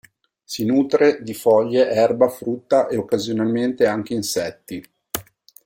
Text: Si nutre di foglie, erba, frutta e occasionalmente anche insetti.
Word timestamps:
Si 0.43 0.65
nutre 0.65 1.21
di 1.21 1.35
foglie, 1.35 1.87
erba, 1.87 2.27
frutta 2.27 2.87
e 2.87 2.97
occasionalmente 2.97 3.85
anche 3.85 4.15
insetti. 4.15 4.83